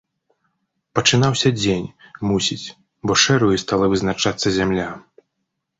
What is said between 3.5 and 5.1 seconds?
стала вызначацца зямля.